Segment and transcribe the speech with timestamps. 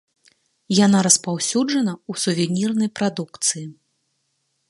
[0.85, 3.65] Яна распаўсюджана ў сувенірнай прадукцыі.